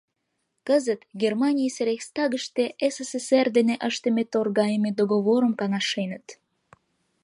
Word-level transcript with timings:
Кызыт 0.67 1.01
Германийысе 1.21 1.81
рейхстагыште 1.89 2.63
СССР 2.93 3.47
дене 3.57 3.75
ыштыме 3.87 4.23
торгайыме 4.33 4.91
договорым 4.99 5.53
каҥашеныт. 5.59 6.25